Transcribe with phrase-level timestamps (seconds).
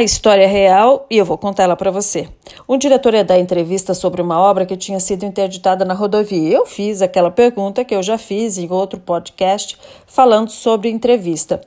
[0.00, 2.26] A história é real e eu vou contar ela para você.
[2.66, 6.56] Um diretor ia dar entrevista sobre uma obra que tinha sido interditada na rodovia.
[6.56, 9.76] Eu fiz aquela pergunta que eu já fiz em outro podcast
[10.06, 11.60] falando sobre entrevista.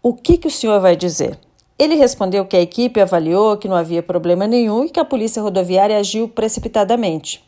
[0.00, 1.36] O que, que o senhor vai dizer?
[1.76, 5.42] Ele respondeu que a equipe avaliou que não havia problema nenhum e que a polícia
[5.42, 7.44] rodoviária agiu precipitadamente.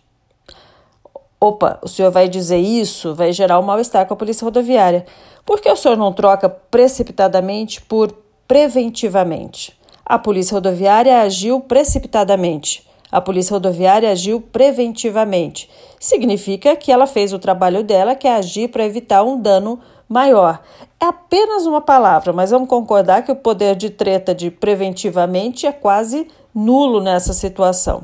[1.41, 5.07] Opa, o senhor vai dizer isso, vai gerar um mal-estar com a polícia rodoviária.
[5.47, 8.13] Por que o senhor não troca precipitadamente por
[8.49, 9.78] preventivamente?
[10.09, 12.83] A polícia rodoviária agiu precipitadamente.
[13.13, 15.69] A polícia rodoviária agiu preventivamente.
[16.01, 20.63] Significa que ela fez o trabalho dela, que é agir para evitar um dano maior.
[20.99, 25.73] É apenas uma palavra, mas vamos concordar que o poder de treta de preventivamente é
[25.73, 26.27] quase
[26.59, 28.03] nulo nessa situação.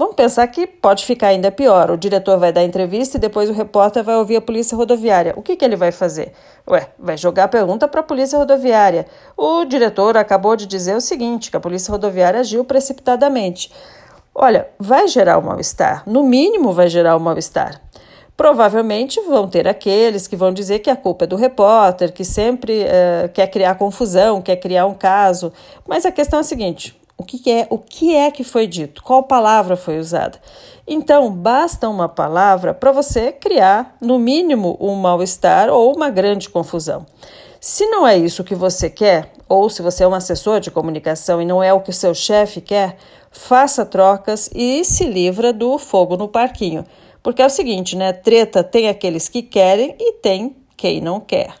[0.00, 1.90] Vamos pensar que pode ficar ainda pior.
[1.90, 5.34] O diretor vai dar entrevista e depois o repórter vai ouvir a polícia rodoviária.
[5.36, 6.32] O que, que ele vai fazer?
[6.66, 9.06] Ué, vai jogar a pergunta para a polícia rodoviária.
[9.36, 13.70] O diretor acabou de dizer o seguinte: que a polícia rodoviária agiu precipitadamente.
[14.34, 16.02] Olha, vai gerar um mal-estar.
[16.06, 17.82] No mínimo, vai gerar um mal-estar.
[18.36, 22.84] Provavelmente vão ter aqueles que vão dizer que a culpa é do repórter, que sempre
[22.84, 25.52] uh, quer criar confusão, quer criar um caso.
[25.86, 29.02] Mas a questão é a seguinte: o que é, o que é que foi dito?
[29.02, 30.40] Qual palavra foi usada?
[30.86, 37.04] Então, basta uma palavra para você criar, no mínimo, um mal-estar ou uma grande confusão.
[37.60, 41.42] Se não é isso que você quer, ou se você é um assessor de comunicação
[41.42, 42.96] e não é o que o seu chefe quer,
[43.30, 46.86] faça trocas e se livra do fogo no parquinho.
[47.22, 48.14] Porque é o seguinte, né?
[48.14, 51.52] Treta tem aqueles que querem e tem quem não quer.